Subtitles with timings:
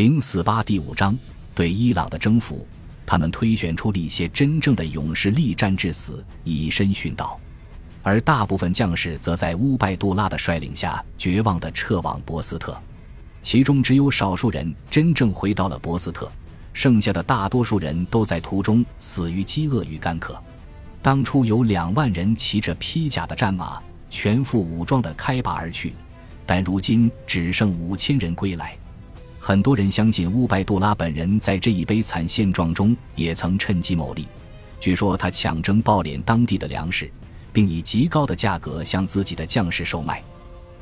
[0.00, 1.14] 零四八第五章
[1.54, 2.66] 对伊朗的征服，
[3.04, 7.38] 他们推选出了一些真正的勇士，力战至死，以身殉道，
[8.02, 12.80] 而大部分将士则在乌拜杜拉的率领下绝望地撤往博斯特，
[13.42, 16.32] 其中只有少数人真正回到了博斯特，
[16.72, 20.42] 剩下的大多数人都在途中死于饥饿与干渴。
[21.02, 23.78] 当初有两万人骑着披甲的战马，
[24.08, 25.92] 全副武装地开拔而去，
[26.46, 28.74] 但如今只剩五千人归来。
[29.42, 34.28] 很多人相信乌拜杜拉本人在这一悲惨现状中也曾趁机牟利。
[34.78, 37.10] 据说他抢征暴敛当地的粮食，
[37.50, 40.22] 并以极高的价格向自己的将士售卖。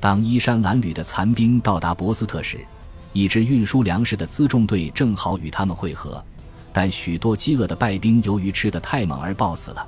[0.00, 2.66] 当衣衫褴褛的残兵到达博斯特时，
[3.12, 6.24] 一支运输粮食的辎重队正好与他们会合，
[6.72, 9.86] 但许多饥饿的败兵由于吃得太猛而暴死了。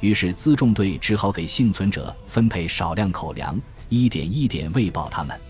[0.00, 5.40] 于是辎重队只好给幸存者分配少量口粮，一点一点喂饱他们。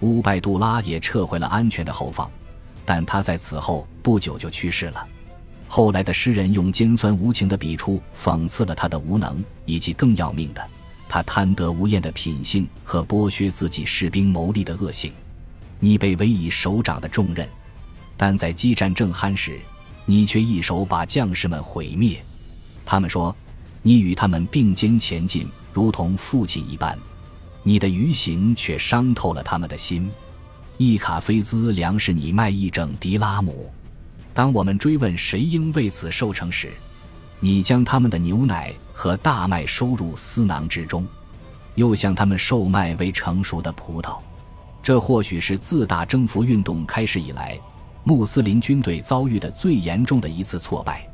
[0.00, 2.30] 乌拜杜拉也撤回了安全的后方，
[2.84, 5.06] 但他在此后不久就去世了。
[5.66, 10.66] 后来的诗人用尖酸无情的笔触讽刺了他的无能，以及更要命的，
[11.08, 15.12] 他贪得无厌的品性和剥削自己士兵谋利的恶行。
[15.78, 17.46] 你被委以首长的重任，
[18.16, 19.60] 但在激战正酣时，
[20.06, 22.18] 你却一手把将士们毁灭。
[22.86, 23.36] 他们说，
[23.82, 26.98] 你与他们并肩前进，如同父亲一般。
[27.68, 30.10] 你的愚行却伤透了他们的心。
[30.78, 33.70] 伊卡菲兹粮食你卖一整迪拉姆。
[34.32, 36.70] 当我们追问谁应为此受惩时，
[37.40, 41.06] 你将他们的牛奶和大麦收入私囊之中，
[41.74, 44.18] 又向他们售卖未成熟的葡萄。
[44.82, 47.60] 这或许是自大征服运动开始以来，
[48.02, 51.06] 穆斯林军队遭遇的最严重的一次挫败。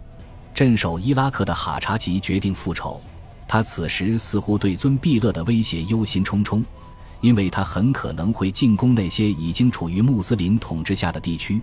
[0.54, 3.02] 镇守伊拉克的哈查吉决定复仇。
[3.54, 6.60] 他此时似乎对尊毕勒的威胁忧心忡忡，
[7.20, 11.60] 因为他很可能会进攻那些已经处于穆斯林统治下的地区。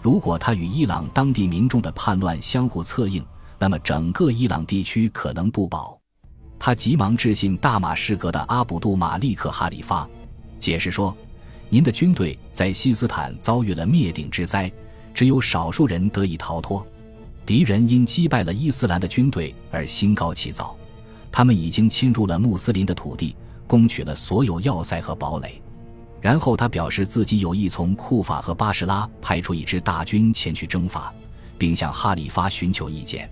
[0.00, 3.22] 如果他与伊朗当地民众的叛乱相互策应，
[3.58, 6.00] 那么整个伊朗地区可能不保。
[6.58, 10.08] 他急忙致信大马士革的阿卜杜马利克哈里发，
[10.58, 11.14] 解释说
[11.68, 14.72] ：“您的军队在西斯坦遭遇了灭顶之灾，
[15.12, 16.86] 只有少数人得以逃脱。
[17.44, 20.74] 敌人因击败了伊斯兰的军队而心高气躁。”
[21.36, 23.34] 他们已经侵入了穆斯林的土地，
[23.66, 25.60] 攻取了所有要塞和堡垒。
[26.20, 31.12] 然后他表示自己有意从库法和巴士拉派出一支大军前去征伐，
[31.58, 33.28] 并向哈里发寻求意见。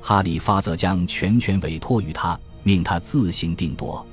[0.00, 4.06] 哈里发则将全权委托于他，命他自行定夺。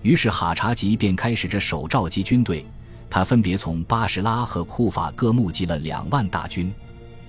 [0.00, 2.64] 于是哈查吉便开始着手召集军队。
[3.10, 6.72] 他分别从巴士拉和库法各募集了两万大军。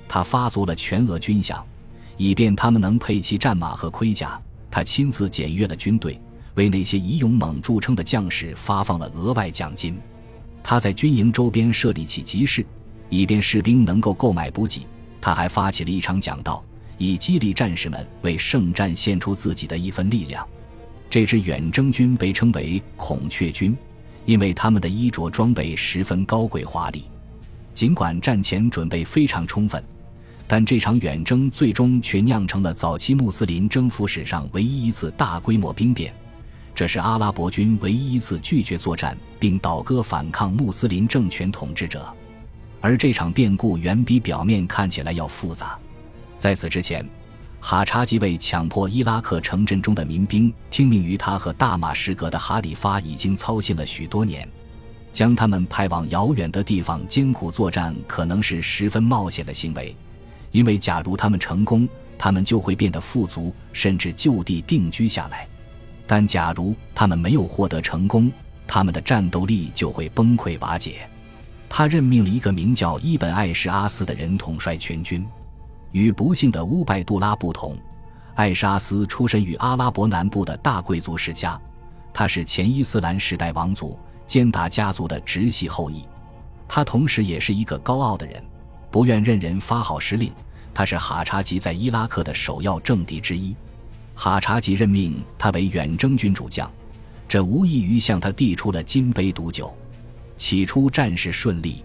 [0.08, 1.62] 他发足了全额军饷，
[2.16, 4.40] 以便他们能配齐战马和盔甲。
[4.72, 6.20] 他亲自检阅了军队，
[6.56, 10.00] 为那些以勇猛著称的将士发放了额外奖金。
[10.64, 12.66] 他在军营周边设立起集市，
[13.10, 14.88] 以便士兵能够购买补给。
[15.20, 16.64] 他还发起了一场讲道，
[16.98, 20.48] 以激励战士们为圣战献出自己的一份力量。
[21.10, 23.78] 这支远征军被称为“孔雀军”，
[24.26, 27.04] 因为他们的衣着装备十分高贵华丽。
[27.74, 29.84] 尽管战前准备非常充分。
[30.52, 36.14] 但这场远征最终却酿成了早期穆斯林征服史上唯一一次大规模兵变，
[36.76, 42.14] 这是阿拉伯军唯一一次拒绝作战并倒戈反抗穆斯林政权统治者。
[42.82, 45.80] 而这场变故远比表面看起来要复杂。
[46.38, 47.08] 在此之前，
[47.62, 54.46] 哈查吉为强迫伊拉克城镇中的民兵听命于他和大马士革的哈里发已经操心了许多年，
[55.14, 59.96] 将他们派往遥远的地方艰苦作战可能是十分冒险的行为。
[60.52, 65.48] 因为假如他们成功，他们就会变得富足，甚至就地定居下来；
[66.06, 68.32] 但假如他们没有获得成功，
[68.68, 71.08] 他们的战斗力就会崩溃瓦解。
[71.70, 75.26] 他任命了一个名叫伊本·艾什阿斯的人统帅全军。
[75.92, 77.78] 与不幸的乌拜杜拉不同，
[78.36, 81.60] 艾什阿斯出身于阿拉伯南部的大贵族世家，
[82.14, 83.98] 他是前伊斯兰时代王族
[84.28, 86.06] 坚达家族的直系后裔。
[86.68, 88.44] 他同时也是一个高傲的人。
[88.90, 90.30] 不愿任人发号施令，
[90.74, 93.56] 他是哈查吉在伊拉克的首要政敌之一。
[94.16, 96.72] 哈查吉任命他为远征军主将，
[97.28, 99.76] 这无异于向他递出了金杯毒酒。
[100.36, 101.84] 起初战事顺利，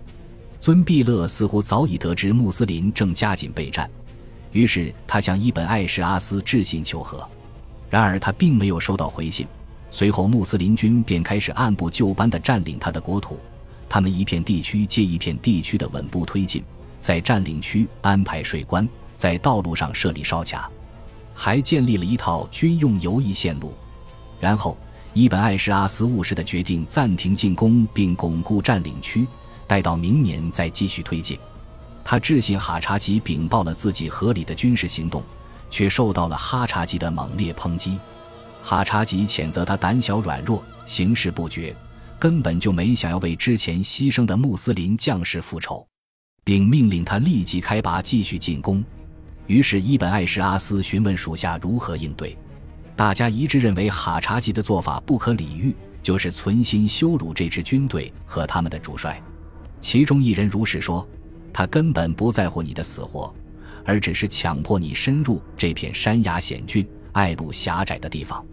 [0.58, 3.88] 尊毕勒似乎早已得知穆斯林正加紧备战，
[4.52, 7.26] 于是他向伊本艾什阿斯致信求和。
[7.88, 9.46] 然而他并没有收到回信。
[9.90, 13.38] 随后穆斯林军便开始按部就班地占领他的国土，
[13.88, 16.62] 他们一片地区接一片地区的稳步推进。
[16.98, 20.70] 在占领区安排水关，在道路上设立哨卡，
[21.34, 23.74] 还建立了一套军用游弋线路。
[24.40, 24.76] 然后，
[25.14, 29.26] 伊本艾什阿斯务实的决定暂停进攻并巩固占领区，
[29.66, 31.38] 待到明年再继续推进。
[32.04, 35.22] 他致信哈察吉禀报了自己合理的军事行动，
[35.70, 37.98] 却受到了哈察吉的猛烈抨击。
[38.62, 41.74] 哈察吉谴责他胆小软弱，行事不决，
[42.18, 45.86] 根本就没想要为之前牺牲的穆斯林将士复仇，
[46.46, 48.84] 并命令他立即开拔，继续进攻。
[49.48, 52.38] 于是伊本艾什阿斯询问属下如何应对，
[52.94, 59.20] 大家一致认为哈察吉的做法不可理喻，就是存心羞辱这支军队和他们的主帅。
[59.80, 61.04] 其中一人如是说。
[61.52, 63.34] 他根本不在乎你的死活，
[63.82, 68.44] 而只是强迫你深入这片山崖险峻、隘路狭窄的地方。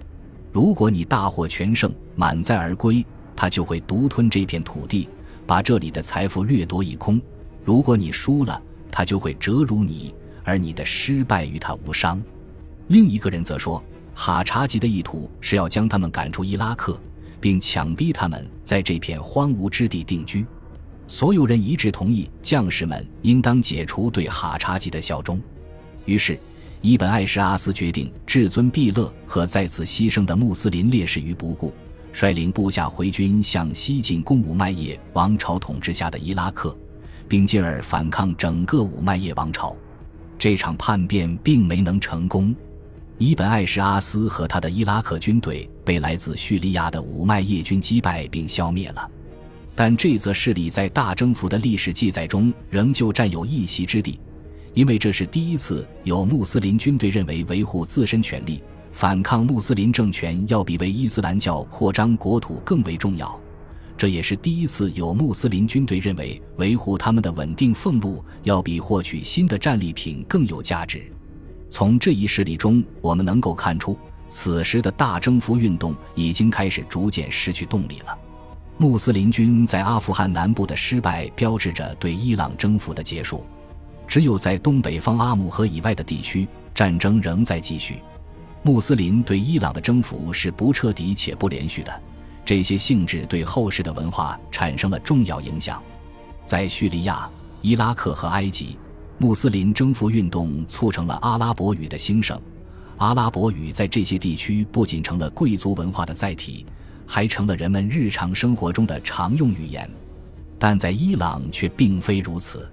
[0.54, 3.06] 如果你大获全胜、满载而归，
[3.36, 5.10] 他就会独吞这片土地，
[5.46, 7.20] 把这里的财富掠夺一空；
[7.64, 8.62] 如果你输了，
[8.92, 10.14] 他就会折辱你，
[10.44, 12.22] 而你的失败与他无伤。
[12.88, 13.82] 另一个人则说，
[14.14, 17.00] 哈查吉的意图是要将他们赶出伊拉克，
[17.40, 20.46] 并强逼他们在这片荒芜之地定居。
[21.08, 25.42] 所有人一致同意，将士们应当解除对哈查吉的效忠。
[26.06, 26.38] 于是，
[26.82, 31.74] 伊本艾什阿斯决定至尊毕勒和在此牺牲的穆斯林烈士于不顾，
[32.12, 36.78] 率领部下回军向西进攻五麦叶王朝统治下的伊拉克，
[37.34, 39.76] 并进而反抗整个五麦叶王朝。
[40.38, 42.56] 这场叛变并没能成功，
[43.18, 49.10] 伊本艾什阿斯和他的伊拉克军队被来自叙利亚的五麦叶军击败并消灭了。
[49.74, 54.20] 但这则事例在大征服的历史记载中仍旧占有一席之地，
[54.76, 63.42] 因为这是第一次有穆斯林军队认为维护自身权利、反抗穆斯林政权要比为伊斯兰教扩张国土更为重要。
[64.04, 71.10] 这也是第一次有穆斯林军队认为维护他们的稳定俸禄要比获取新的战利品更有价值。
[71.70, 73.98] 从这一事例中，我们能够看出，
[74.28, 78.14] 此时的大征服运动已经开始逐渐失去动力了。
[78.78, 83.46] 穆斯林军在阿富汗南部的失败，标志着对伊朗征服的结束。
[84.06, 86.46] 只有在东北方阿姆河以外的地区，
[86.76, 88.00] 战争仍在继续。
[88.64, 92.02] 穆斯林对伊朗的征服是不彻底且不连续的，
[92.46, 95.82] 这些性质对后世的文化产生了重要影响。
[96.46, 97.30] 在叙利亚、
[97.62, 98.78] 伊拉克和埃及，
[99.18, 102.40] 穆斯林征服运动促成了阿拉伯语的兴盛。
[102.98, 106.66] 阿拉伯语在这些地区不仅成了贵族文化的载体。
[107.06, 109.88] 还成了人们日常生活中的常用语言，
[110.58, 112.68] 但在伊朗却并非如此。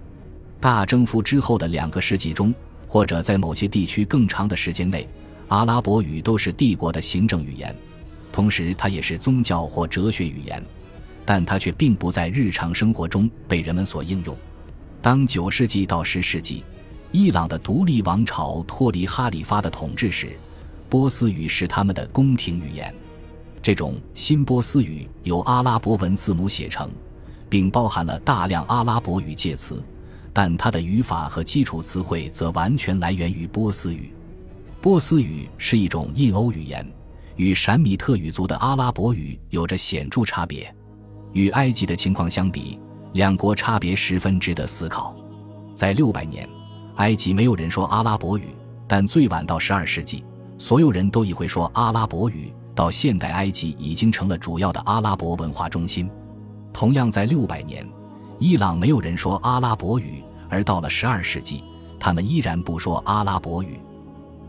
[0.60, 2.54] 大征服之后的两个世纪中，
[2.86, 5.06] 或者在某些地区更长的时间内，
[5.48, 7.74] 阿拉伯语都是帝国的行政语言，
[8.32, 10.62] 同时它也是宗教或哲学语言，
[11.24, 14.36] 但它却并不在日常生活中被人们所应用。
[15.02, 16.62] 当九世纪到十世纪，
[17.12, 20.36] 伊朗的独立王朝脱离哈里发的统治时，
[20.88, 22.94] 波斯语是他们的宫廷语言。
[23.62, 26.90] 这种新波斯语由阿拉伯文字母写成，
[27.48, 29.82] 并包含了大量阿拉伯语介词，
[30.32, 34.12] 但它的语法和基础词汇则完全来源于波斯语。
[34.80, 36.86] 波斯语是一种印欧语言，
[37.40, 40.70] 与闪米特语族的阿拉伯语有着显著差别。
[41.32, 42.78] 与埃及的情况相比，
[43.14, 45.16] 两国差别十分值得思考。
[45.74, 46.46] 在六百年，
[46.96, 48.54] 埃及没有人说阿拉伯语，
[48.86, 50.22] 但最晚到十二世纪，
[50.58, 52.52] 所有人都已会说阿拉伯语。
[52.74, 56.10] 到现代埃及已经成了主要的阿拉伯文化中心。
[56.74, 57.88] 同样在六百年，
[58.38, 61.64] 伊朗没有人说阿拉伯语，而到了十二世纪，
[61.98, 63.80] 他们依然不说阿拉伯语。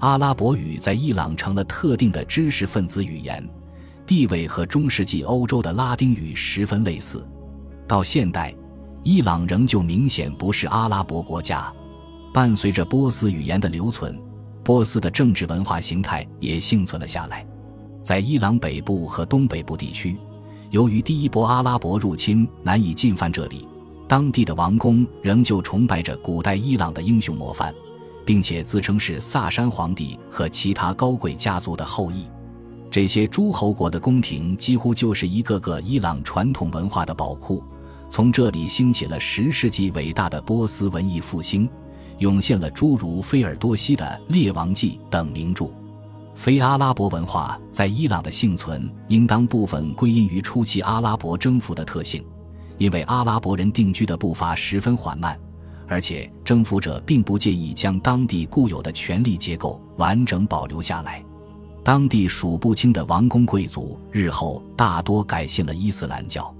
[0.01, 3.47] 阿拉伯语在伊朗成了特定的知识分子语言，
[4.03, 7.23] 地位和中世纪欧洲的拉丁语十分类似。
[7.87, 8.51] 到现代，
[9.03, 11.71] 伊朗仍旧明显不是阿拉伯国家。
[12.33, 14.19] 伴随着波斯语言的留存，
[14.63, 17.45] 波斯的政治文化形态也幸存了下来。
[18.01, 20.17] 在伊朗北部和东北部地区，
[20.71, 23.67] 由于第一波阿拉伯入侵难以进犯这里，
[24.07, 27.71] 当地的王公仍旧崇拜着古代伊朗的英雄模范，
[28.25, 32.25] 并且自称是萨珊皇帝和其他高贵家族的后裔。
[32.89, 37.63] 这些诸侯国的宫廷几乎就是一个个伊朗传统文化的宝库，
[38.09, 41.69] 从这里兴起了十世纪伟大的波斯文艺复兴，
[42.17, 45.69] 涌现了诸如菲尔多西的《列王纪》等名著。
[46.35, 52.25] 非阿拉伯文化在伊朗的幸存，应当部分归因于初期阿拉伯征服的特性，
[52.77, 55.39] 因为阿拉伯人定居的步伐十分缓慢，
[55.91, 61.21] 而且征服者并不介意将当地固有的权力结构完整保留下来。
[61.83, 66.55] 当地数不清的王公贵族日后大多改信了伊斯兰教，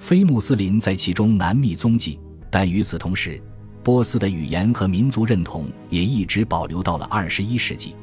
[0.00, 2.18] 非穆斯林在其中难觅踪迹。
[2.50, 3.40] 但与此同时，
[3.84, 7.94] 波斯的语言和民族认同也一直保留到了二十一世纪。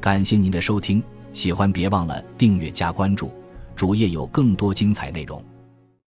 [0.00, 1.02] 感谢您的收听，
[1.32, 3.32] 喜欢别忘了订阅加关注，
[3.74, 5.44] 主页有更多精彩内容。